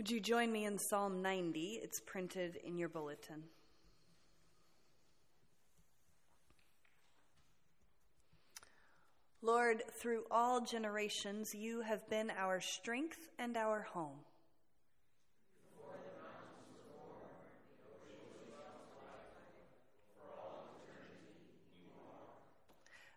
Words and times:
Would 0.00 0.10
you 0.10 0.18
join 0.18 0.50
me 0.50 0.64
in 0.64 0.78
Psalm 0.78 1.20
90? 1.20 1.78
It's 1.82 2.00
printed 2.00 2.56
in 2.64 2.78
your 2.78 2.88
bulletin. 2.88 3.42
Lord, 9.42 9.82
through 10.00 10.22
all 10.30 10.62
generations, 10.62 11.54
you 11.54 11.82
have 11.82 12.08
been 12.08 12.30
our 12.30 12.62
strength 12.62 13.28
and 13.38 13.58
our 13.58 13.82
home. 13.92 14.20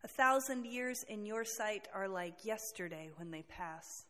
A 0.03 0.07
thousand 0.09 0.65
years 0.65 1.05
in 1.07 1.25
your 1.25 1.45
sight 1.45 1.87
are 1.93 2.09
like 2.09 2.43
yesterday 2.43 3.09
when 3.15 3.31
they 3.31 3.43
pass. 3.43 4.03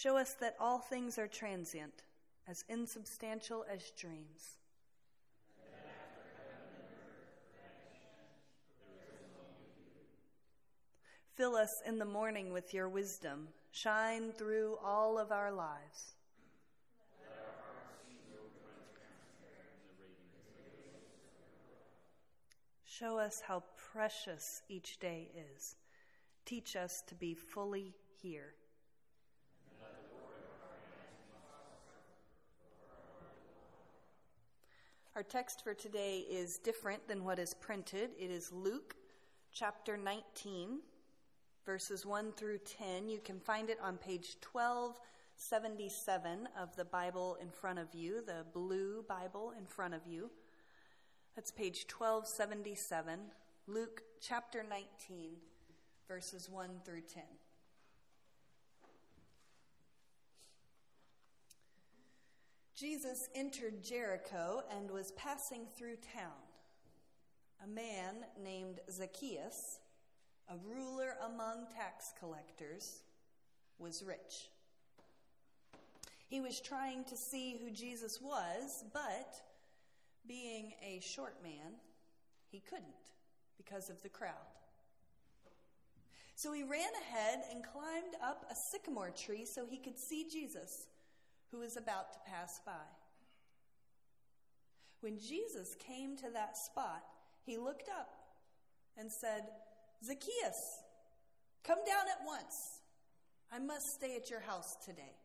Show 0.00 0.16
us 0.16 0.34
that 0.34 0.54
all 0.60 0.78
things 0.78 1.18
are 1.18 1.26
transient, 1.26 2.04
as 2.46 2.64
insubstantial 2.68 3.64
as 3.68 3.90
dreams. 3.98 4.58
Fill 11.34 11.56
us 11.56 11.82
in 11.84 11.98
the 11.98 12.04
morning 12.04 12.52
with 12.52 12.72
your 12.72 12.88
wisdom. 12.88 13.48
Shine 13.72 14.30
through 14.30 14.78
all 14.84 15.18
of 15.18 15.32
our 15.32 15.50
lives. 15.50 16.14
Show 22.84 23.18
us 23.18 23.42
how 23.44 23.64
precious 23.92 24.62
each 24.68 25.00
day 25.00 25.32
is. 25.56 25.74
Teach 26.44 26.76
us 26.76 27.02
to 27.08 27.16
be 27.16 27.34
fully 27.34 27.96
here. 28.22 28.54
Our 35.18 35.24
text 35.24 35.64
for 35.64 35.74
today 35.74 36.24
is 36.30 36.58
different 36.58 37.08
than 37.08 37.24
what 37.24 37.40
is 37.40 37.52
printed. 37.52 38.10
It 38.16 38.30
is 38.30 38.52
Luke 38.52 38.94
chapter 39.52 39.96
19, 39.96 40.78
verses 41.66 42.06
1 42.06 42.34
through 42.36 42.58
10. 42.58 43.08
You 43.08 43.18
can 43.18 43.40
find 43.40 43.68
it 43.68 43.80
on 43.82 43.96
page 43.96 44.36
1277 44.52 46.48
of 46.56 46.76
the 46.76 46.84
Bible 46.84 47.36
in 47.42 47.50
front 47.50 47.80
of 47.80 47.92
you, 47.92 48.22
the 48.24 48.44
blue 48.54 49.04
Bible 49.08 49.52
in 49.58 49.66
front 49.66 49.92
of 49.92 50.06
you. 50.06 50.30
That's 51.34 51.50
page 51.50 51.84
1277, 51.90 53.18
Luke 53.66 54.04
chapter 54.20 54.62
19, 54.62 55.30
verses 56.06 56.48
1 56.48 56.68
through 56.84 57.02
10. 57.12 57.24
Jesus 62.78 63.28
entered 63.34 63.82
Jericho 63.82 64.62
and 64.70 64.88
was 64.88 65.10
passing 65.12 65.66
through 65.76 65.96
town. 66.14 66.30
A 67.64 67.66
man 67.66 68.24
named 68.40 68.78
Zacchaeus, 68.88 69.80
a 70.48 70.54
ruler 70.64 71.16
among 71.26 71.66
tax 71.74 72.12
collectors, 72.20 73.00
was 73.80 74.04
rich. 74.04 74.50
He 76.28 76.40
was 76.40 76.60
trying 76.60 77.02
to 77.06 77.16
see 77.16 77.58
who 77.60 77.72
Jesus 77.72 78.20
was, 78.22 78.84
but 78.92 79.34
being 80.28 80.74
a 80.80 81.00
short 81.00 81.34
man, 81.42 81.72
he 82.48 82.60
couldn't 82.60 82.86
because 83.56 83.90
of 83.90 84.00
the 84.04 84.08
crowd. 84.08 84.34
So 86.36 86.52
he 86.52 86.62
ran 86.62 86.90
ahead 87.02 87.40
and 87.50 87.64
climbed 87.64 88.14
up 88.22 88.44
a 88.48 88.54
sycamore 88.54 89.10
tree 89.10 89.46
so 89.46 89.66
he 89.66 89.78
could 89.78 89.98
see 89.98 90.28
Jesus 90.30 90.86
who 91.50 91.60
was 91.60 91.76
about 91.76 92.12
to 92.12 92.18
pass 92.30 92.60
by. 92.64 92.72
When 95.00 95.18
Jesus 95.18 95.76
came 95.78 96.16
to 96.16 96.30
that 96.32 96.56
spot, 96.56 97.04
he 97.44 97.56
looked 97.56 97.88
up 97.88 98.10
and 98.96 99.10
said, 99.10 99.44
Zacchaeus, 100.04 100.82
come 101.64 101.78
down 101.86 102.06
at 102.10 102.26
once. 102.26 102.80
I 103.52 103.58
must 103.58 103.94
stay 103.94 104.16
at 104.16 104.28
your 104.28 104.40
house 104.40 104.76
today. 104.84 105.16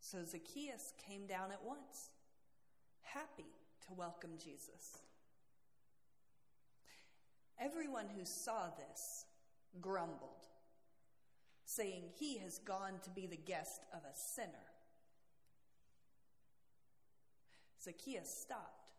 So 0.00 0.18
Zacchaeus 0.24 0.92
came 1.06 1.26
down 1.26 1.52
at 1.52 1.62
once, 1.64 2.10
happy 3.02 3.50
to 3.86 3.94
welcome 3.94 4.30
Jesus. 4.42 4.98
Everyone 7.60 8.06
who 8.16 8.24
saw 8.24 8.68
this 8.78 9.26
grumbled 9.80 10.49
saying 11.70 12.02
he 12.18 12.38
has 12.38 12.58
gone 12.58 12.94
to 13.04 13.10
be 13.10 13.26
the 13.26 13.36
guest 13.36 13.82
of 13.92 14.00
a 14.00 14.16
sinner. 14.16 14.66
Zacchaeus 17.80 18.28
stopped 18.28 18.90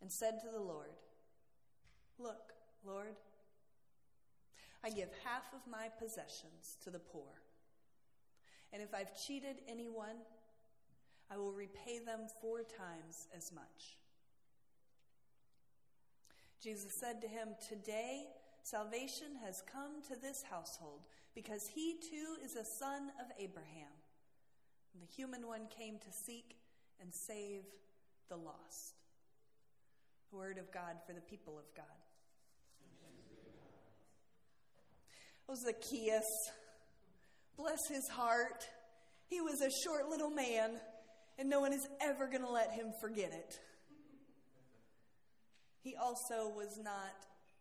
and 0.00 0.10
said 0.10 0.38
to 0.40 0.50
the 0.52 0.60
Lord, 0.60 0.92
Look, 2.16 2.52
Lord, 2.86 3.16
I 4.84 4.90
give 4.90 5.08
half 5.24 5.52
of 5.52 5.60
my 5.68 5.88
possessions 5.98 6.76
to 6.84 6.90
the 6.90 7.00
poor. 7.00 7.42
And 8.72 8.80
if 8.80 8.94
I've 8.94 9.20
cheated 9.20 9.56
anyone, 9.68 10.16
I 11.28 11.38
will 11.38 11.52
repay 11.52 11.98
them 11.98 12.20
four 12.40 12.58
times 12.58 13.26
as 13.36 13.52
much. 13.52 13.96
Jesus 16.62 16.92
said 16.92 17.20
to 17.22 17.28
him, 17.28 17.48
Today 17.68 18.26
salvation 18.62 19.36
has 19.44 19.62
come 19.70 20.02
to 20.08 20.20
this 20.20 20.42
household 20.50 21.00
because 21.34 21.62
he 21.74 21.94
too 22.10 22.36
is 22.44 22.56
a 22.56 22.64
son 22.78 23.10
of 23.20 23.26
Abraham. 23.38 23.92
The 25.00 25.06
human 25.06 25.46
one 25.46 25.68
came 25.76 25.98
to 25.98 26.12
seek 26.26 26.56
and 27.00 27.12
save 27.12 27.62
the 28.28 28.36
lost. 28.36 28.94
The 30.30 30.36
word 30.36 30.58
of 30.58 30.72
God 30.72 30.96
for 31.06 31.12
the 31.12 31.20
people 31.20 31.58
of 31.58 31.64
God. 31.76 31.84
Oh, 35.48 35.54
Zacchaeus, 35.54 36.50
bless 37.56 37.78
his 37.88 38.06
heart. 38.08 38.66
He 39.28 39.40
was 39.40 39.60
a 39.62 39.70
short 39.84 40.08
little 40.10 40.30
man, 40.30 40.72
and 41.38 41.48
no 41.48 41.60
one 41.60 41.72
is 41.72 41.86
ever 42.02 42.26
going 42.26 42.42
to 42.42 42.50
let 42.50 42.72
him 42.72 42.92
forget 43.00 43.32
it. 43.32 43.54
He 45.82 45.94
also 45.96 46.52
was 46.54 46.78
not 46.82 47.14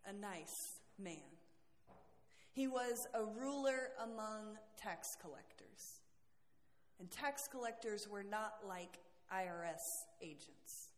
a 0.06 0.14
nice 0.14 0.77
man. 1.02 1.18
He 2.52 2.68
was 2.68 3.08
a 3.14 3.24
ruler 3.24 3.92
among 4.04 4.58
tax 4.78 5.16
collectors. 5.22 6.02
And 7.00 7.12
tax 7.12 7.48
collectors 7.48 8.08
were 8.08 8.24
not 8.24 8.56
like 8.68 8.98
IRS 9.34 10.06
agents, 10.22 10.90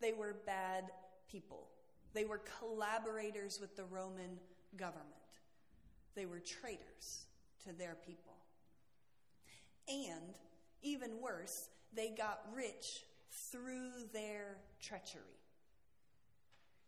they 0.00 0.12
were 0.12 0.36
bad 0.46 0.90
people. 1.30 1.68
They 2.12 2.24
were 2.24 2.42
collaborators 2.58 3.60
with 3.60 3.76
the 3.76 3.84
Roman 3.84 4.38
government. 4.76 5.06
They 6.16 6.26
were 6.26 6.40
traitors 6.40 7.26
to 7.64 7.72
their 7.72 7.96
people. 8.04 8.34
And, 9.88 10.34
even 10.82 11.20
worse, 11.20 11.68
they 11.94 12.08
got 12.08 12.40
rich 12.52 13.04
through 13.30 13.90
their 14.12 14.56
treachery. 14.80 15.22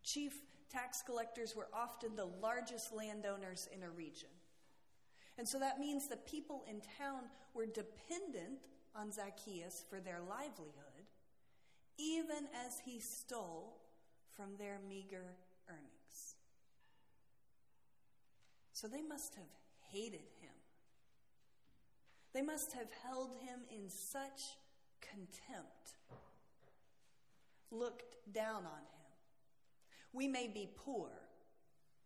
Chief 0.03 0.33
tax 0.73 1.01
collectors 1.01 1.55
were 1.55 1.67
often 1.73 2.15
the 2.15 2.29
largest 2.41 2.91
landowners 2.93 3.69
in 3.73 3.83
a 3.83 3.89
region. 3.89 4.29
And 5.37 5.47
so 5.47 5.59
that 5.59 5.79
means 5.79 6.07
the 6.07 6.17
people 6.17 6.63
in 6.69 6.81
town 6.99 7.23
were 7.53 7.65
dependent 7.65 8.59
on 8.95 9.11
Zacchaeus 9.11 9.83
for 9.89 9.99
their 9.99 10.19
livelihood, 10.19 11.07
even 11.97 12.47
as 12.65 12.79
he 12.83 12.99
stole 12.99 13.77
from 14.35 14.55
their 14.57 14.79
meager 14.87 15.35
earnings. 15.69 16.35
So 18.73 18.87
they 18.87 19.01
must 19.01 19.35
have 19.35 19.45
hated 19.91 20.27
him. 20.41 20.51
They 22.33 22.41
must 22.41 22.73
have 22.73 22.89
held 23.03 23.31
him 23.41 23.61
in 23.69 23.89
such 23.89 24.57
contempt, 25.01 25.97
looked 27.71 28.15
down 28.33 28.65
on 28.65 28.81
him. 28.81 29.02
We 30.13 30.27
may 30.27 30.47
be 30.47 30.69
poor, 30.75 31.09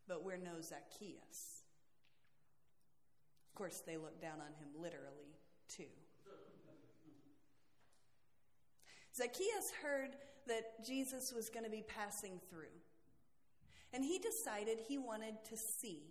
but 0.07 0.23
we're 0.23 0.37
no 0.37 0.61
Zacchaeus. 0.61 1.63
Of 3.49 3.55
course, 3.55 3.83
they 3.85 3.97
look 3.97 4.21
down 4.21 4.39
on 4.39 4.53
him 4.59 4.69
literally, 4.81 5.35
too. 5.67 5.83
Zacchaeus 9.15 9.71
heard 9.81 10.15
that 10.47 10.85
Jesus 10.85 11.33
was 11.33 11.49
going 11.49 11.65
to 11.65 11.71
be 11.71 11.83
passing 11.87 12.39
through, 12.49 12.75
and 13.91 14.05
he 14.05 14.19
decided 14.19 14.77
he 14.79 14.97
wanted 14.97 15.43
to 15.49 15.57
see 15.57 16.03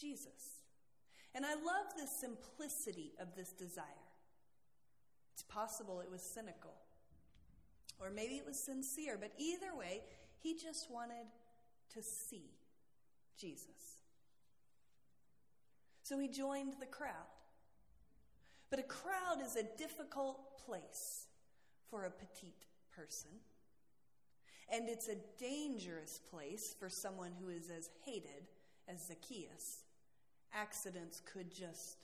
Jesus. 0.00 0.62
And 1.34 1.44
I 1.44 1.54
love 1.54 1.86
the 1.98 2.06
simplicity 2.06 3.12
of 3.20 3.34
this 3.36 3.52
desire. 3.52 3.84
It's 5.34 5.42
possible 5.42 6.00
it 6.00 6.10
was 6.10 6.22
cynical, 6.22 6.74
or 8.00 8.10
maybe 8.10 8.36
it 8.36 8.46
was 8.46 8.58
sincere, 8.58 9.18
but 9.20 9.32
either 9.36 9.74
way, 9.76 10.02
he 10.42 10.54
just 10.54 10.90
wanted 10.90 11.26
to 11.94 12.02
see 12.02 12.50
Jesus. 13.38 14.02
So 16.02 16.18
he 16.18 16.28
joined 16.28 16.74
the 16.80 16.86
crowd. 16.86 17.12
But 18.70 18.80
a 18.80 18.84
crowd 18.84 19.40
is 19.44 19.56
a 19.56 19.62
difficult 19.78 20.58
place 20.64 21.26
for 21.90 22.04
a 22.04 22.10
petite 22.10 22.66
person. 22.94 23.30
And 24.70 24.88
it's 24.88 25.08
a 25.08 25.16
dangerous 25.38 26.20
place 26.30 26.74
for 26.78 26.90
someone 26.90 27.32
who 27.40 27.48
is 27.48 27.70
as 27.70 27.88
hated 28.04 28.48
as 28.86 29.06
Zacchaeus. 29.06 29.84
Accidents 30.52 31.22
could 31.24 31.50
just 31.50 31.98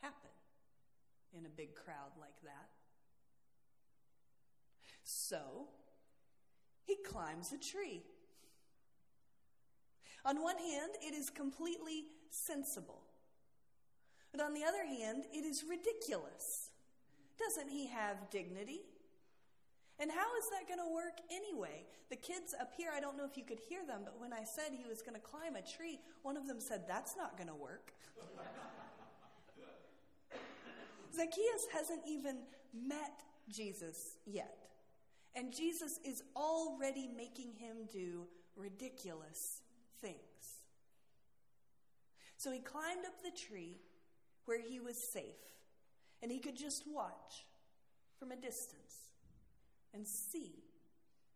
happen 0.00 0.30
in 1.36 1.46
a 1.46 1.48
big 1.48 1.74
crowd 1.74 2.12
like 2.20 2.40
that. 2.44 2.68
So, 5.02 5.68
he 6.84 6.96
climbs 6.96 7.52
a 7.52 7.58
tree. 7.58 8.02
On 10.24 10.42
one 10.42 10.56
hand, 10.58 10.92
it 11.02 11.14
is 11.14 11.28
completely 11.30 12.04
sensible. 12.30 13.02
But 14.32 14.40
on 14.40 14.54
the 14.54 14.64
other 14.64 14.84
hand, 14.84 15.24
it 15.32 15.44
is 15.44 15.64
ridiculous. 15.68 16.70
Doesn't 17.38 17.68
he 17.68 17.86
have 17.88 18.30
dignity? 18.30 18.80
And 20.00 20.10
how 20.10 20.36
is 20.36 20.50
that 20.50 20.66
going 20.66 20.80
to 20.80 20.92
work 20.92 21.20
anyway? 21.30 21.84
The 22.10 22.16
kids 22.16 22.54
up 22.60 22.72
here, 22.76 22.90
I 22.94 23.00
don't 23.00 23.16
know 23.16 23.24
if 23.24 23.36
you 23.36 23.44
could 23.44 23.60
hear 23.60 23.86
them, 23.86 24.00
but 24.04 24.18
when 24.18 24.32
I 24.32 24.42
said 24.42 24.72
he 24.72 24.88
was 24.88 25.02
going 25.02 25.14
to 25.14 25.20
climb 25.20 25.54
a 25.54 25.62
tree, 25.62 26.00
one 26.22 26.36
of 26.36 26.46
them 26.48 26.58
said, 26.58 26.82
That's 26.88 27.16
not 27.16 27.36
going 27.36 27.48
to 27.48 27.54
work. 27.54 27.92
Zacchaeus 31.14 31.66
hasn't 31.72 32.02
even 32.08 32.38
met 32.74 33.22
Jesus 33.48 34.16
yet. 34.26 34.56
And 35.36 35.52
Jesus 35.52 35.98
is 36.04 36.22
already 36.36 37.08
making 37.16 37.54
him 37.54 37.88
do 37.92 38.26
ridiculous 38.56 39.62
things. 40.00 40.16
So 42.36 42.52
he 42.52 42.60
climbed 42.60 43.04
up 43.06 43.22
the 43.22 43.36
tree 43.36 43.78
where 44.44 44.60
he 44.60 44.78
was 44.78 44.96
safe, 44.96 45.24
and 46.22 46.30
he 46.30 46.38
could 46.38 46.56
just 46.56 46.84
watch 46.86 47.46
from 48.18 48.30
a 48.30 48.36
distance 48.36 49.10
and 49.92 50.06
see 50.06 50.52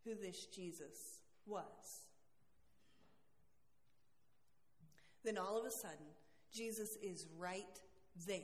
who 0.05 0.15
this 0.15 0.45
Jesus 0.45 1.19
was. 1.45 2.03
Then 5.25 5.37
all 5.37 5.59
of 5.59 5.65
a 5.65 5.71
sudden, 5.71 5.97
Jesus 6.53 6.95
is 7.01 7.25
right 7.37 7.65
there 8.27 8.39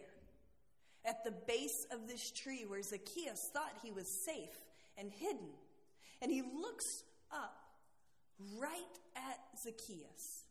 at 1.06 1.24
the 1.24 1.32
base 1.32 1.86
of 1.92 2.08
this 2.08 2.32
tree 2.32 2.66
where 2.68 2.82
Zacchaeus 2.82 3.50
thought 3.54 3.74
he 3.84 3.92
was 3.92 4.08
safe 4.08 4.65
and 4.98 5.12
hidden. 5.12 5.50
And 6.22 6.32
he 6.32 6.42
looks 6.42 7.04
up 7.32 7.58
right 8.58 8.80
at 9.16 9.40
Zacchaeus 9.62 10.46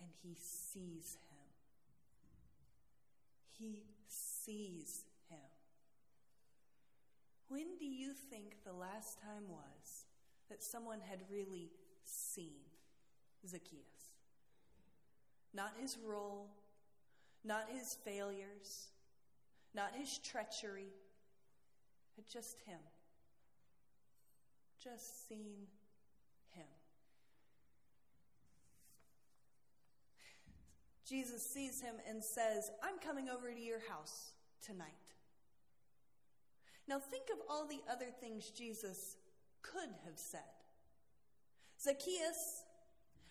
and 0.00 0.10
he 0.22 0.36
sees 0.40 1.16
him. 1.30 1.44
He 3.58 3.84
sees 4.08 5.04
him. 5.28 5.38
When 7.48 7.76
do 7.78 7.86
you 7.86 8.12
think 8.12 8.56
the 8.64 8.72
last 8.72 9.20
time 9.20 9.48
was 9.48 10.06
that 10.50 10.62
someone 10.62 11.00
had 11.08 11.20
really 11.30 11.70
seen 12.04 12.60
Zacchaeus? 13.46 14.10
Not 15.52 15.72
his 15.80 15.96
role, 16.04 16.48
not 17.44 17.66
his 17.72 17.96
failures, 18.04 18.88
not 19.74 19.92
his 19.94 20.18
treachery, 20.18 20.92
but 22.16 22.26
just 22.26 22.58
him. 22.66 22.80
Just 24.84 25.26
seen 25.28 25.66
him. 26.50 26.66
Jesus 31.08 31.42
sees 31.54 31.80
him 31.80 31.94
and 32.06 32.22
says, 32.22 32.70
I'm 32.82 32.98
coming 32.98 33.30
over 33.30 33.50
to 33.50 33.58
your 33.58 33.80
house 33.88 34.32
tonight. 34.62 34.88
Now, 36.86 36.98
think 36.98 37.24
of 37.32 37.38
all 37.48 37.66
the 37.66 37.80
other 37.90 38.10
things 38.20 38.50
Jesus 38.50 39.16
could 39.62 39.88
have 40.04 40.18
said. 40.18 40.40
Zacchaeus, 41.82 42.64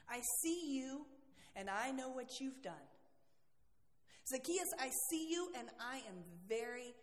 I 0.10 0.22
see 0.42 0.76
you 0.76 1.06
and 1.56 1.70
I 1.70 1.92
know 1.92 2.10
what 2.10 2.40
you've 2.40 2.64
done. 2.64 2.74
Zacchaeus, 4.28 4.74
I 4.80 4.90
see 5.10 5.28
you 5.30 5.50
and 5.58 5.68
I 5.80 5.98
am 5.98 6.24
very 6.50 6.96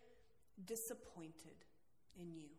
disappointed 0.65 1.63
in 2.19 2.33
you. 2.33 2.49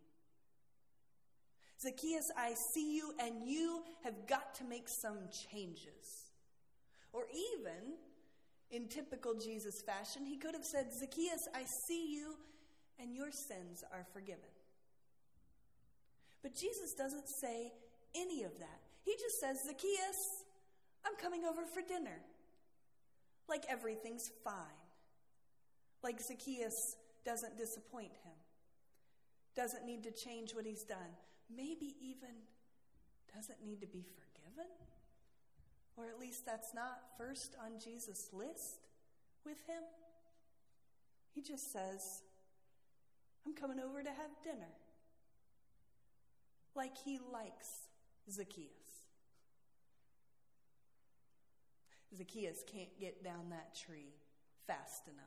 Zacchaeus, 1.83 2.31
I 2.37 2.53
see 2.73 2.95
you 2.95 3.13
and 3.19 3.45
you 3.45 3.83
have 4.03 4.27
got 4.27 4.55
to 4.55 4.63
make 4.63 4.87
some 4.87 5.17
changes. 5.51 6.31
Or 7.11 7.25
even, 7.31 7.97
in 8.71 8.87
typical 8.87 9.35
Jesus 9.35 9.81
fashion, 9.85 10.25
he 10.25 10.37
could 10.37 10.55
have 10.55 10.65
said, 10.65 10.87
Zacchaeus, 10.97 11.47
I 11.53 11.65
see 11.87 12.13
you 12.13 12.35
and 12.99 13.13
your 13.13 13.31
sins 13.31 13.83
are 13.91 14.05
forgiven. 14.13 14.49
But 16.41 16.55
Jesus 16.55 16.93
doesn't 16.97 17.27
say 17.41 17.71
any 18.15 18.43
of 18.43 18.57
that. 18.59 18.79
He 19.03 19.13
just 19.13 19.39
says, 19.39 19.57
Zacchaeus, 19.65 20.45
I'm 21.05 21.15
coming 21.21 21.45
over 21.45 21.65
for 21.65 21.81
dinner 21.81 22.19
like 23.49 23.65
everything's 23.69 24.31
fine. 24.43 24.55
Like 26.01 26.21
Zacchaeus 26.21 26.95
doesn't 27.25 27.57
disappoint 27.57 28.11
him, 28.23 28.33
doesn't 29.55 29.85
need 29.85 30.03
to 30.03 30.11
change 30.11 30.53
what 30.53 30.65
he's 30.65 30.83
done, 30.83 31.17
maybe 31.55 31.95
even 32.01 32.35
doesn't 33.35 33.63
need 33.63 33.81
to 33.81 33.87
be 33.87 34.03
forgiven. 34.03 34.69
Or 35.95 36.07
at 36.07 36.19
least 36.19 36.45
that's 36.45 36.73
not 36.73 36.99
first 37.17 37.55
on 37.63 37.79
Jesus' 37.83 38.29
list 38.33 38.87
with 39.45 39.57
him. 39.67 39.83
He 41.33 41.41
just 41.41 41.71
says, 41.71 42.21
I'm 43.45 43.53
coming 43.53 43.79
over 43.79 44.01
to 44.01 44.09
have 44.09 44.41
dinner. 44.43 44.73
Like 46.75 46.97
he 47.03 47.19
likes 47.31 47.87
Zacchaeus. 48.31 48.69
Zacchaeus 52.15 52.63
can't 52.71 52.99
get 52.99 53.23
down 53.23 53.49
that 53.49 53.75
tree 53.75 54.13
fast 54.67 55.07
enough. 55.07 55.25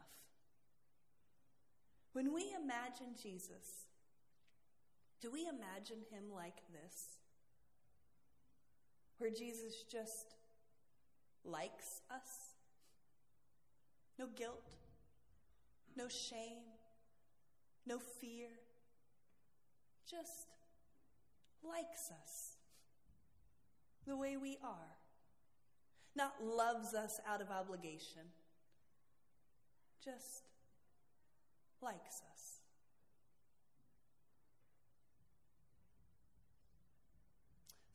When 2.13 2.33
we 2.33 2.55
imagine 2.61 3.15
Jesus, 3.21 3.86
do 5.27 5.33
we 5.33 5.41
imagine 5.41 6.05
him 6.09 6.23
like 6.33 6.63
this? 6.73 7.19
Where 9.19 9.31
Jesus 9.31 9.83
just 9.91 10.37
likes 11.45 12.01
us? 12.09 12.55
No 14.21 14.29
guilt, 14.37 14.77
no 15.97 16.07
shame, 16.07 16.63
no 17.89 17.99
fear, 17.99 18.47
just 20.09 20.47
likes 21.61 22.13
us 22.23 22.53
the 24.07 24.17
way 24.17 24.37
we 24.37 24.59
are 24.63 24.95
not 26.15 26.35
loves 26.41 26.95
us 26.95 27.21
out 27.29 27.41
of 27.41 27.51
obligation, 27.51 28.23
just 30.03 30.45
likes 31.83 32.23
us. 32.33 32.56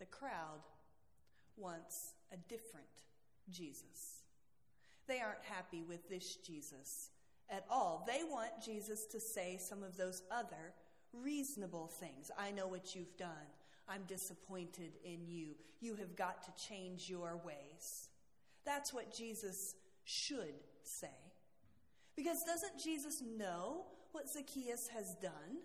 The 0.01 0.07
crowd 0.07 0.65
wants 1.55 2.15
a 2.33 2.37
different 2.49 2.87
Jesus. 3.51 4.23
They 5.07 5.19
aren't 5.19 5.43
happy 5.43 5.83
with 5.87 6.09
this 6.09 6.37
Jesus 6.37 7.11
at 7.51 7.65
all. 7.69 8.03
They 8.07 8.23
want 8.23 8.49
Jesus 8.65 9.05
to 9.11 9.19
say 9.19 9.59
some 9.61 9.83
of 9.83 9.97
those 9.97 10.23
other 10.31 10.73
reasonable 11.13 11.85
things. 11.85 12.31
I 12.35 12.49
know 12.49 12.65
what 12.65 12.95
you've 12.95 13.15
done. 13.15 13.29
I'm 13.87 14.01
disappointed 14.07 14.93
in 15.05 15.27
you. 15.27 15.49
You 15.81 15.93
have 15.97 16.15
got 16.15 16.41
to 16.45 16.67
change 16.67 17.07
your 17.07 17.39
ways. 17.45 18.09
That's 18.65 18.91
what 18.91 19.15
Jesus 19.15 19.75
should 20.03 20.63
say. 20.81 21.09
Because 22.15 22.43
doesn't 22.43 22.83
Jesus 22.83 23.21
know 23.37 23.85
what 24.13 24.27
Zacchaeus 24.27 24.87
has 24.87 25.13
done? 25.21 25.59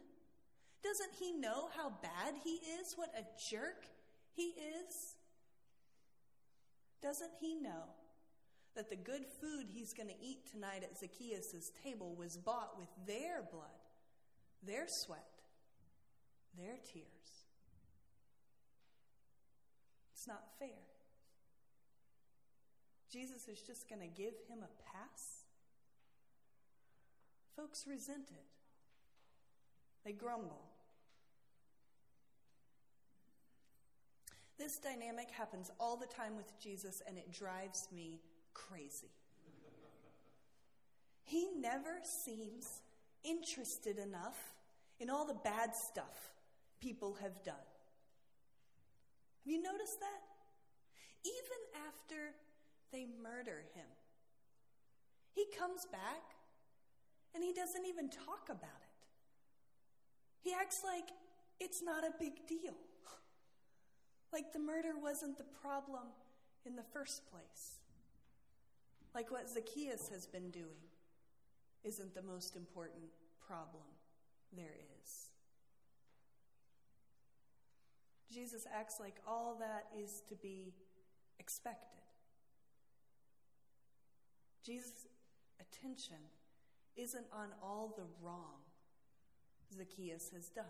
Doesn't 0.85 1.15
he 1.19 1.33
know 1.33 1.71
how 1.75 1.89
bad 2.03 2.35
he 2.45 2.61
is? 2.79 2.93
What 2.97 3.15
a 3.17 3.25
jerk 3.51 3.87
he 4.37 4.55
is? 4.89 5.15
Doesn't 7.03 7.33
he 7.41 7.55
know 7.55 7.85
that 8.75 8.91
the 8.91 8.97
good 8.97 9.25
food 9.41 9.67
he's 9.73 9.93
going 9.93 10.09
to 10.09 10.15
eat 10.23 10.51
tonight 10.51 10.83
at 10.83 10.99
Zacchaeus' 10.99 11.71
table 11.83 12.15
was 12.15 12.37
bought 12.37 12.79
with 12.79 12.89
their 13.07 13.43
blood, 13.51 13.65
their 14.63 14.87
sweat, 14.87 15.41
their 16.59 16.77
tears? 16.93 17.47
It's 20.15 20.27
not 20.27 20.45
fair. 20.59 20.69
Jesus 23.11 23.49
is 23.49 23.61
just 23.61 23.89
going 23.89 24.01
to 24.01 24.09
give 24.09 24.35
him 24.49 24.59
a 24.63 24.93
pass? 24.93 25.45
Folks 27.57 27.87
resent 27.89 28.29
it, 28.31 28.45
they 30.05 30.13
grumble. 30.13 30.76
This 34.59 34.79
dynamic 34.79 35.31
happens 35.31 35.71
all 35.79 35.97
the 35.97 36.07
time 36.07 36.37
with 36.37 36.59
Jesus, 36.59 37.03
and 37.07 37.19
it 37.19 37.33
drives 37.33 37.89
me 37.95 38.21
crazy. 38.55 39.11
He 41.25 41.49
never 41.59 41.99
seems 42.03 42.83
interested 43.23 43.99
enough 43.99 44.55
in 44.99 45.11
all 45.11 45.27
the 45.27 45.35
bad 45.35 45.75
stuff 45.75 46.33
people 46.81 47.17
have 47.21 47.43
done. 47.43 47.55
Have 49.45 49.53
you 49.53 49.63
noticed 49.63 50.01
that? 50.01 50.23
Even 51.25 51.85
after 51.87 52.35
they 52.93 53.07
murder 53.23 53.65
him, 53.75 53.87
he 55.33 55.47
comes 55.59 55.87
back 55.91 56.23
and 57.35 57.45
he 57.45 57.53
doesn't 57.53 57.85
even 57.85 58.09
talk 58.09 58.47
about 58.49 58.63
it. 58.63 59.07
He 60.41 60.55
acts 60.55 60.83
like 60.85 61.09
it's 61.61 61.83
not 61.83 62.05
a 62.05 62.11
big 62.19 62.47
deal. 62.47 62.75
Like 64.33 64.53
the 64.53 64.59
murder 64.59 64.93
wasn't 65.01 65.39
the 65.39 65.45
problem 65.63 66.05
in 66.65 66.77
the 66.77 66.83
first 66.83 67.23
place. 67.31 67.81
Like 69.15 69.31
what 69.31 69.49
Zacchaeus 69.49 70.09
has 70.13 70.27
been 70.27 70.51
doing 70.51 70.85
isn't 71.85 72.15
the 72.15 72.23
most 72.23 72.57
important 72.57 73.05
problem 73.47 73.85
there 74.55 74.75
is. 75.03 75.31
Jesus 78.33 78.67
acts 78.75 79.01
like 79.01 79.17
all 79.27 79.57
that 79.61 79.87
is 79.99 80.23
to 80.29 80.35
be 80.35 80.75
expected. 81.39 82.03
Jesus' 84.65 85.07
attention 85.61 86.17
isn't 86.97 87.27
on 87.33 87.49
all 87.63 87.95
the 87.97 88.05
wrong 88.23 88.61
Zacchaeus 89.75 90.31
has 90.35 90.49
done, 90.49 90.65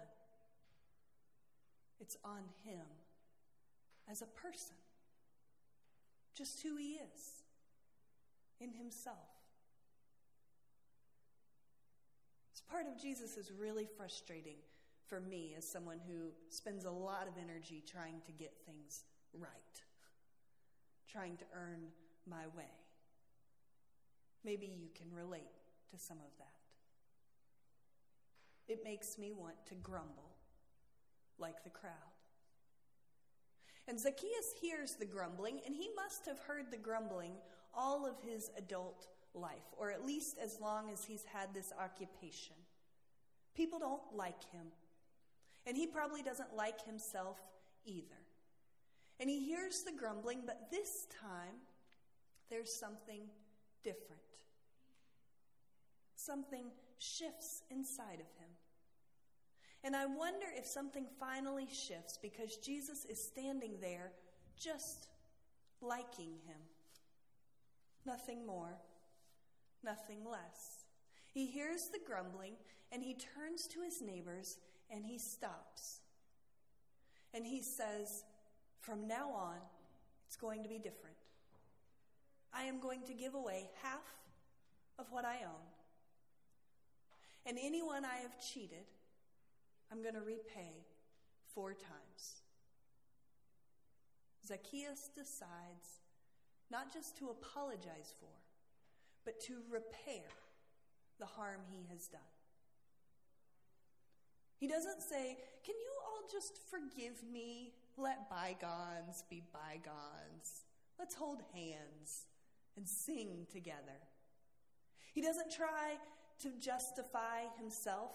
it's 2.00 2.16
on 2.24 2.42
him 2.64 2.84
as 4.10 4.22
a 4.22 4.26
person, 4.26 4.76
just 6.34 6.62
who 6.62 6.76
he 6.76 6.94
is 6.94 7.42
in 8.60 8.72
himself. 8.72 9.16
This 12.52 12.62
part 12.70 12.86
of 12.86 13.00
Jesus 13.00 13.36
is 13.36 13.52
really 13.52 13.86
frustrating 13.96 14.56
for 15.06 15.20
me 15.20 15.54
as 15.56 15.66
someone 15.66 16.00
who 16.06 16.30
spends 16.48 16.84
a 16.84 16.90
lot 16.90 17.28
of 17.28 17.34
energy 17.40 17.82
trying 17.86 18.20
to 18.26 18.32
get 18.32 18.54
things 18.64 19.04
right, 19.34 19.50
trying 21.10 21.36
to 21.36 21.44
earn 21.54 21.88
my 22.28 22.46
way. 22.56 22.72
Maybe 24.44 24.66
you 24.66 24.88
can 24.94 25.12
relate 25.12 25.42
to 25.90 25.98
some 25.98 26.18
of 26.18 26.30
that. 26.38 26.46
It 28.68 28.82
makes 28.82 29.16
me 29.18 29.32
want 29.32 29.54
to 29.66 29.74
grumble 29.74 30.34
like 31.38 31.62
the 31.62 31.70
crowd. 31.70 32.15
And 33.88 34.00
Zacchaeus 34.00 34.52
hears 34.60 34.94
the 34.94 35.04
grumbling, 35.04 35.60
and 35.64 35.74
he 35.74 35.90
must 35.94 36.26
have 36.26 36.38
heard 36.40 36.70
the 36.70 36.76
grumbling 36.76 37.32
all 37.72 38.04
of 38.06 38.14
his 38.20 38.50
adult 38.56 39.06
life, 39.34 39.74
or 39.76 39.90
at 39.90 40.04
least 40.04 40.38
as 40.42 40.60
long 40.60 40.90
as 40.90 41.04
he's 41.04 41.24
had 41.32 41.54
this 41.54 41.72
occupation. 41.78 42.56
People 43.54 43.78
don't 43.78 44.02
like 44.14 44.50
him, 44.50 44.66
and 45.66 45.76
he 45.76 45.86
probably 45.86 46.22
doesn't 46.22 46.56
like 46.56 46.84
himself 46.84 47.38
either. 47.84 48.22
And 49.20 49.30
he 49.30 49.44
hears 49.44 49.82
the 49.82 49.92
grumbling, 49.92 50.40
but 50.44 50.70
this 50.70 51.06
time 51.22 51.54
there's 52.50 52.72
something 52.72 53.22
different. 53.82 54.20
Something 56.16 56.66
shifts 56.98 57.62
inside 57.70 58.20
of 58.20 58.40
him. 58.40 58.50
And 59.84 59.94
I 59.94 60.06
wonder 60.06 60.46
if 60.56 60.66
something 60.66 61.06
finally 61.20 61.68
shifts 61.72 62.18
because 62.20 62.56
Jesus 62.56 63.04
is 63.04 63.22
standing 63.22 63.74
there 63.80 64.12
just 64.58 65.08
liking 65.80 66.32
him. 66.46 66.58
Nothing 68.04 68.46
more, 68.46 68.78
nothing 69.84 70.24
less. 70.24 70.84
He 71.32 71.46
hears 71.46 71.88
the 71.88 72.00
grumbling 72.06 72.54
and 72.90 73.02
he 73.02 73.14
turns 73.14 73.66
to 73.68 73.82
his 73.82 74.00
neighbors 74.00 74.58
and 74.90 75.04
he 75.04 75.18
stops. 75.18 76.00
And 77.34 77.44
he 77.44 77.62
says, 77.62 78.24
From 78.80 79.06
now 79.06 79.30
on, 79.30 79.56
it's 80.26 80.36
going 80.36 80.62
to 80.62 80.68
be 80.68 80.78
different. 80.78 81.16
I 82.52 82.64
am 82.64 82.80
going 82.80 83.02
to 83.02 83.12
give 83.12 83.34
away 83.34 83.68
half 83.82 84.00
of 84.98 85.06
what 85.10 85.24
I 85.24 85.38
own. 85.44 85.66
And 87.44 87.58
anyone 87.62 88.04
I 88.04 88.16
have 88.22 88.40
cheated, 88.40 88.86
I'm 89.90 90.02
going 90.02 90.14
to 90.14 90.20
repay 90.20 90.86
four 91.54 91.72
times. 91.72 92.42
Zacchaeus 94.46 95.10
decides 95.14 96.02
not 96.70 96.92
just 96.92 97.16
to 97.18 97.30
apologize 97.30 98.14
for, 98.18 98.30
but 99.24 99.40
to 99.40 99.54
repair 99.70 100.28
the 101.18 101.26
harm 101.26 101.60
he 101.70 101.86
has 101.92 102.06
done. 102.06 102.20
He 104.58 104.66
doesn't 104.66 105.02
say, 105.02 105.36
Can 105.64 105.74
you 105.74 105.90
all 106.06 106.28
just 106.30 106.58
forgive 106.70 107.22
me? 107.30 107.72
Let 107.96 108.30
bygones 108.30 109.24
be 109.28 109.42
bygones. 109.52 110.64
Let's 110.98 111.14
hold 111.14 111.42
hands 111.54 112.26
and 112.76 112.88
sing 112.88 113.46
together. 113.52 114.00
He 115.12 115.20
doesn't 115.20 115.50
try 115.50 115.96
to 116.40 116.50
justify 116.60 117.42
himself. 117.58 118.14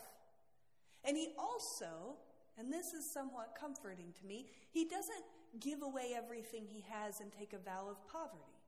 And 1.04 1.18
he 1.18 1.30
also, 1.38 2.16
and 2.58 2.72
this 2.72 2.94
is 2.94 3.10
somewhat 3.10 3.56
comforting 3.60 4.14
to 4.20 4.26
me, 4.26 4.48
he 4.72 4.86
doesn't 4.86 5.24
give 5.60 5.82
away 5.82 6.14
everything 6.16 6.66
he 6.66 6.86
has 6.90 7.20
and 7.20 7.32
take 7.32 7.54
a 7.54 7.58
vow 7.58 7.88
of 7.90 8.08
poverty. 8.08 8.62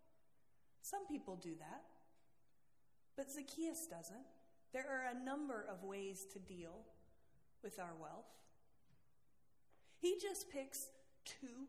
Some 0.81 1.07
people 1.07 1.35
do 1.35 1.55
that, 1.59 1.83
but 3.15 3.31
Zacchaeus 3.31 3.87
doesn't. 3.87 4.25
There 4.73 4.85
are 4.89 5.11
a 5.11 5.23
number 5.23 5.65
of 5.69 5.83
ways 5.83 6.25
to 6.33 6.39
deal 6.39 6.81
with 7.63 7.79
our 7.79 7.93
wealth. 7.99 8.25
He 9.99 10.17
just 10.21 10.49
picks 10.49 10.87
two 11.23 11.67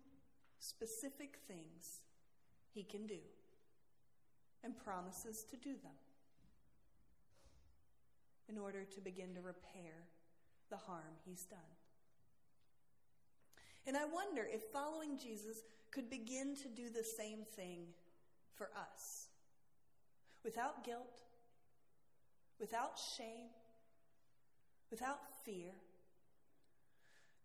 specific 0.59 1.39
things 1.47 2.01
he 2.73 2.83
can 2.83 3.07
do 3.07 3.21
and 4.65 4.77
promises 4.77 5.45
to 5.51 5.57
do 5.57 5.75
them 5.75 5.93
in 8.49 8.59
order 8.59 8.85
to 8.85 9.01
begin 9.01 9.35
to 9.35 9.41
repair 9.41 10.09
the 10.75 10.93
harm 10.93 11.15
he's 11.25 11.45
done. 11.45 11.59
And 13.87 13.97
I 13.97 14.05
wonder 14.07 14.49
if 14.51 14.63
following 14.73 15.19
Jesus 15.19 15.63
could 15.93 16.11
begin 16.11 16.57
to 16.63 16.69
do 16.69 16.91
the 16.91 17.05
same 17.05 17.45
thing 17.55 17.87
for 18.57 18.71
us 18.77 19.29
without 20.43 20.85
guilt, 20.85 21.21
without 22.59 22.99
shame, 23.17 23.51
without 24.91 25.21
fear. 25.45 25.71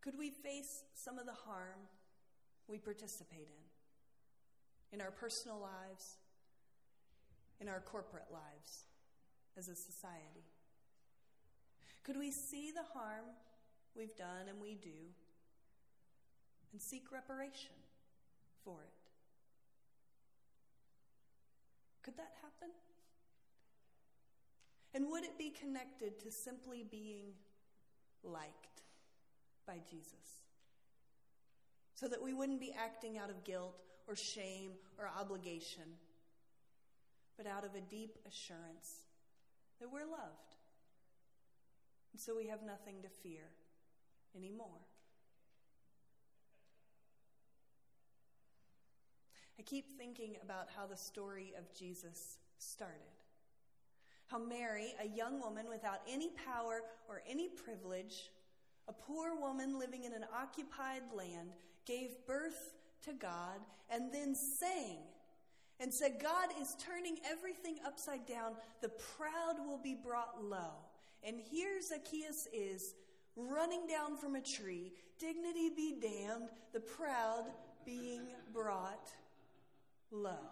Could 0.01 0.17
we 0.17 0.31
face 0.31 0.83
some 0.95 1.19
of 1.19 1.25
the 1.25 1.33
harm 1.33 1.87
we 2.67 2.79
participate 2.79 3.47
in, 4.91 4.99
in 4.99 5.01
our 5.01 5.11
personal 5.11 5.59
lives, 5.59 6.15
in 7.61 7.67
our 7.67 7.81
corporate 7.81 8.31
lives 8.31 8.85
as 9.57 9.67
a 9.67 9.75
society? 9.75 10.48
Could 12.09 12.17
we 12.17 12.31
see 12.31 12.71
the 12.71 12.81
harm 12.99 13.25
we've 13.95 14.15
done 14.15 14.47
and 14.49 14.59
we 14.59 14.73
do 14.73 15.13
and 16.71 16.81
seek 16.81 17.11
reparation 17.11 17.75
for 18.65 18.81
it? 18.81 19.11
Could 22.01 22.17
that 22.17 22.31
happen? 22.41 22.73
And 24.95 25.11
would 25.11 25.23
it 25.23 25.37
be 25.37 25.51
connected 25.51 26.19
to 26.21 26.31
simply 26.31 26.83
being 26.89 27.25
liked 28.23 28.81
by 29.67 29.75
Jesus? 29.87 30.41
So 31.93 32.07
that 32.07 32.23
we 32.23 32.33
wouldn't 32.33 32.59
be 32.59 32.73
acting 32.73 33.19
out 33.19 33.29
of 33.29 33.43
guilt 33.43 33.75
or 34.07 34.15
shame 34.15 34.71
or 34.97 35.07
obligation, 35.15 35.83
but 37.37 37.45
out 37.45 37.65
of 37.65 37.75
a 37.75 37.81
deep 37.81 38.17
assurance 38.27 39.03
that 39.79 39.91
we're 39.91 40.09
loved 40.09 40.48
and 42.11 42.21
so 42.21 42.35
we 42.35 42.47
have 42.47 42.63
nothing 42.63 43.01
to 43.03 43.09
fear 43.09 43.43
anymore. 44.35 44.67
I 49.59 49.61
keep 49.61 49.97
thinking 49.97 50.37
about 50.41 50.69
how 50.75 50.87
the 50.87 50.95
story 50.95 51.53
of 51.57 51.77
Jesus 51.77 52.37
started. 52.59 52.95
How 54.27 54.37
Mary, 54.37 54.93
a 55.03 55.07
young 55.07 55.41
woman 55.41 55.65
without 55.69 56.01
any 56.07 56.29
power 56.45 56.81
or 57.09 57.21
any 57.27 57.49
privilege, 57.49 58.29
a 58.87 58.93
poor 58.93 59.35
woman 59.39 59.77
living 59.77 60.05
in 60.05 60.13
an 60.13 60.23
occupied 60.33 61.01
land, 61.13 61.49
gave 61.85 62.25
birth 62.25 62.73
to 63.03 63.13
God 63.13 63.59
and 63.89 64.13
then 64.13 64.33
sang 64.35 64.97
and 65.79 65.93
said, 65.93 66.19
God 66.21 66.49
is 66.61 66.75
turning 66.79 67.17
everything 67.25 67.77
upside 67.85 68.25
down. 68.25 68.53
The 68.81 68.89
proud 68.89 69.65
will 69.65 69.77
be 69.77 69.95
brought 69.95 70.43
low. 70.43 70.71
And 71.23 71.39
here 71.39 71.81
Zacchaeus 71.81 72.47
is 72.53 72.95
running 73.35 73.87
down 73.87 74.17
from 74.17 74.35
a 74.35 74.41
tree. 74.41 74.93
Dignity 75.19 75.69
be 75.75 75.95
damned. 76.01 76.49
The 76.73 76.79
proud 76.79 77.45
being 77.85 78.21
brought 78.53 79.09
low. 80.11 80.49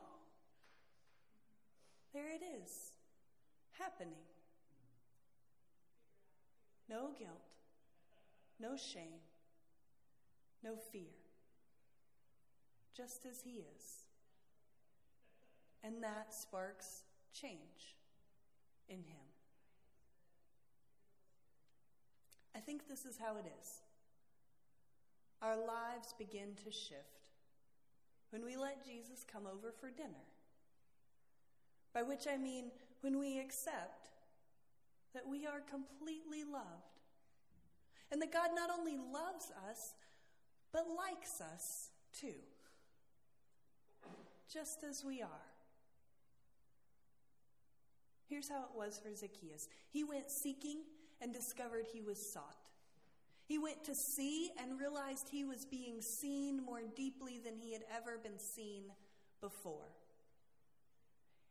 There 2.14 2.30
it 2.30 2.42
is, 2.64 2.92
happening. 3.78 4.14
No 6.90 7.12
guilt, 7.18 7.52
no 8.60 8.76
shame, 8.76 9.22
no 10.64 10.76
fear, 10.92 11.14
just 12.96 13.26
as 13.26 13.42
He 13.42 13.64
is. 13.76 14.06
And 15.84 16.02
that 16.02 16.34
sparks 16.34 17.04
change 17.34 17.96
in 18.90 18.98
Him. 18.98 19.37
I 22.58 22.60
think 22.60 22.88
this 22.88 23.06
is 23.06 23.20
how 23.22 23.38
it 23.38 23.46
is. 23.62 23.82
Our 25.44 25.56
lives 25.56 26.16
begin 26.18 26.56
to 26.66 26.72
shift 26.72 27.30
when 28.32 28.44
we 28.44 28.58
let 28.58 28.84
Jesus 28.84 29.24
come 29.32 29.44
over 29.46 29.72
for 29.72 29.92
dinner. 29.92 30.26
By 31.94 32.02
which 32.02 32.26
I 32.28 32.38
mean 32.38 32.72
when 33.02 33.20
we 33.20 33.40
accept 33.40 34.10
that 35.14 35.28
we 35.28 35.46
are 35.46 35.62
completely 35.70 36.44
loved 36.44 36.98
and 38.12 38.20
that 38.24 38.34
God 38.34 38.50
not 38.56 38.72
only 38.76 38.98
loves 38.98 39.52
us, 39.70 39.94
but 40.74 40.86
likes 40.98 41.40
us 41.40 41.90
too, 42.20 42.34
just 44.52 44.84
as 44.84 45.04
we 45.06 45.22
are. 45.22 45.30
Here's 48.28 48.50
how 48.50 48.62
it 48.62 48.76
was 48.76 49.00
for 49.00 49.16
Zacchaeus 49.16 49.68
he 49.92 50.04
went 50.04 50.32
seeking 50.32 50.80
and 51.22 51.34
discovered 51.34 51.86
he 51.92 52.02
was 52.02 52.32
sought. 52.34 52.58
He 53.46 53.58
went 53.58 53.84
to 53.86 53.94
see 54.16 54.52
and 54.62 54.80
realized 54.80 55.30
he 55.30 55.46
was 55.46 55.66
being 55.66 56.02
seen 56.02 56.64
more 56.64 56.82
deeply 56.96 57.40
than 57.44 57.56
he 57.56 57.72
had 57.72 57.84
ever 57.96 58.18
been 58.22 58.40
seen 58.40 58.84
before. 59.40 59.94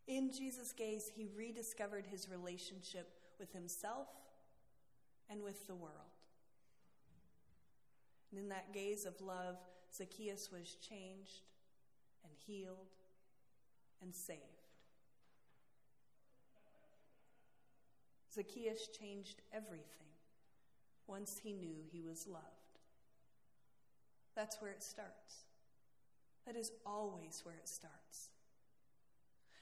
In 0.06 0.30
Jesus' 0.30 0.72
gaze, 0.76 1.10
he 1.14 1.26
rediscovered 1.34 2.06
his 2.06 2.28
relationship 2.28 3.08
with 3.38 3.52
himself 3.52 4.08
and 5.30 5.42
with 5.42 5.66
the 5.66 5.74
world. 5.74 6.12
And 8.30 8.40
in 8.40 8.48
that 8.50 8.72
gaze 8.72 9.06
of 9.06 9.20
love, 9.20 9.56
Zacchaeus 9.96 10.50
was 10.52 10.76
changed 10.76 11.42
and 12.22 12.32
healed 12.46 12.92
and 14.02 14.14
saved. 14.14 14.65
Zacchaeus 18.36 18.88
changed 18.88 19.40
everything 19.50 20.12
once 21.06 21.40
he 21.42 21.54
knew 21.54 21.76
he 21.90 22.02
was 22.02 22.26
loved. 22.26 22.44
That's 24.34 24.60
where 24.60 24.70
it 24.70 24.82
starts. 24.82 25.46
That 26.46 26.54
is 26.54 26.70
always 26.84 27.40
where 27.44 27.54
it 27.54 27.66
starts. 27.66 28.28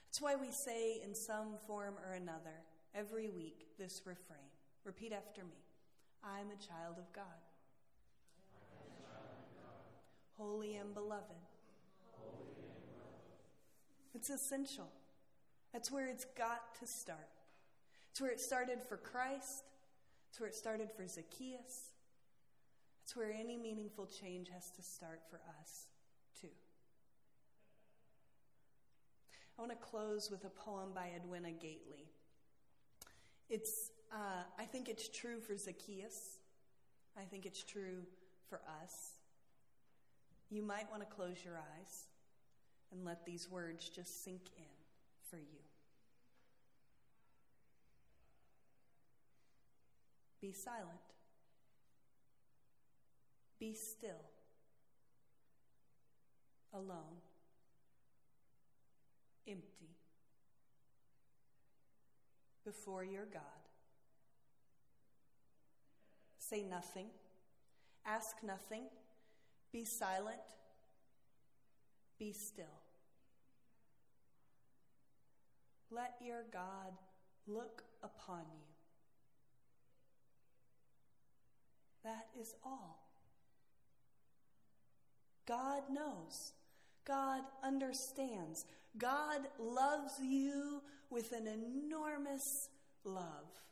That's 0.06 0.20
why 0.20 0.34
we 0.34 0.50
say 0.50 1.00
in 1.04 1.14
some 1.14 1.56
form 1.68 1.94
or 2.04 2.14
another 2.14 2.64
every 2.94 3.28
week 3.28 3.66
this 3.78 4.02
refrain. 4.04 4.50
Repeat 4.84 5.12
after 5.12 5.44
me 5.44 5.62
I'm 6.24 6.48
a 6.50 6.66
child 6.66 6.98
of 6.98 7.12
God. 7.12 7.24
Holy 10.36 10.74
and 10.74 10.92
beloved. 10.94 11.22
Holy 12.18 12.56
and 12.66 12.74
beloved. 12.74 12.74
It's 14.14 14.30
essential. 14.30 14.90
That's 15.72 15.92
where 15.92 16.08
it's 16.08 16.24
got 16.24 16.74
to 16.80 16.86
start. 16.86 17.33
It's 18.14 18.20
where 18.20 18.30
it 18.30 18.40
started 18.40 18.80
for 18.80 18.96
Christ. 18.96 19.64
It's 20.30 20.38
where 20.38 20.48
it 20.48 20.54
started 20.54 20.88
for 20.92 21.04
Zacchaeus. 21.04 21.90
It's 23.02 23.16
where 23.16 23.32
any 23.32 23.56
meaningful 23.56 24.06
change 24.06 24.50
has 24.50 24.70
to 24.70 24.82
start 24.82 25.22
for 25.28 25.40
us, 25.60 25.88
too. 26.40 26.46
I 29.58 29.62
want 29.62 29.72
to 29.72 29.84
close 29.84 30.30
with 30.30 30.44
a 30.44 30.48
poem 30.48 30.90
by 30.94 31.10
Edwina 31.16 31.48
Gateley. 31.48 32.06
It's, 33.50 33.90
uh, 34.12 34.44
I 34.60 34.64
think 34.64 34.88
it's 34.88 35.08
true 35.08 35.40
for 35.40 35.56
Zacchaeus. 35.56 36.38
I 37.18 37.22
think 37.22 37.46
it's 37.46 37.64
true 37.64 38.04
for 38.48 38.60
us. 38.80 39.14
You 40.50 40.62
might 40.62 40.88
want 40.88 41.02
to 41.02 41.12
close 41.12 41.38
your 41.44 41.56
eyes 41.56 42.04
and 42.92 43.04
let 43.04 43.26
these 43.26 43.50
words 43.50 43.88
just 43.88 44.22
sink 44.22 44.42
in 44.56 44.70
for 45.28 45.38
you. 45.38 45.63
Be 50.44 50.52
silent. 50.52 51.00
Be 53.58 53.72
still. 53.72 54.10
Alone. 56.74 57.22
Empty. 59.48 59.96
Before 62.62 63.02
your 63.02 63.24
God. 63.24 63.40
Say 66.38 66.62
nothing. 66.62 67.06
Ask 68.04 68.36
nothing. 68.42 68.82
Be 69.72 69.86
silent. 69.86 70.36
Be 72.18 72.34
still. 72.34 72.66
Let 75.90 76.16
your 76.22 76.44
God 76.52 76.92
look 77.46 77.82
upon 78.02 78.40
you. 78.40 78.73
That 82.04 82.26
is 82.38 82.54
all. 82.64 83.04
God 85.46 85.82
knows. 85.90 86.52
God 87.06 87.42
understands. 87.62 88.66
God 88.96 89.40
loves 89.58 90.14
you 90.22 90.82
with 91.10 91.32
an 91.32 91.46
enormous 91.46 92.68
love 93.04 93.62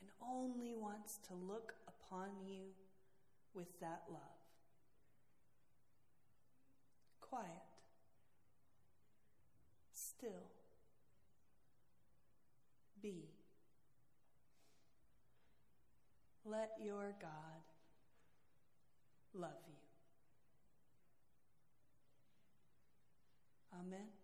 and 0.00 0.10
only 0.22 0.74
wants 0.74 1.18
to 1.28 1.34
look 1.34 1.74
upon 1.88 2.28
you 2.46 2.72
with 3.54 3.80
that 3.80 4.02
love. 4.10 4.20
Quiet. 7.20 7.48
Still. 9.92 10.50
Be. 13.02 13.33
Let 16.44 16.70
your 16.76 17.14
God 17.20 17.62
love 19.34 19.58
you. 19.66 19.74
Amen. 23.72 24.23